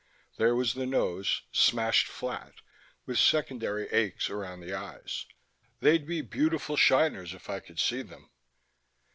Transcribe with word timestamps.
There 0.37 0.55
was 0.55 0.73
the 0.73 0.87
nose 0.87 1.43
smashed 1.51 2.07
flat 2.07 2.53
with 3.05 3.19
secondary 3.19 3.87
aches 3.89 4.31
around 4.31 4.61
the 4.61 4.73
eyes. 4.73 5.27
They'd 5.79 6.07
be 6.07 6.21
beautiful 6.21 6.75
shiners, 6.75 7.35
if 7.35 7.51
I 7.51 7.59
could 7.59 7.77
see 7.77 8.01
them. 8.01 8.31